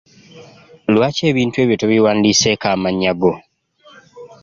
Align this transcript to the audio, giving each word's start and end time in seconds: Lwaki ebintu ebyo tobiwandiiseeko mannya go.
Lwaki 0.93 1.21
ebintu 1.31 1.55
ebyo 1.63 1.75
tobiwandiiseeko 1.81 2.67
mannya 2.83 3.13
go. 3.19 3.33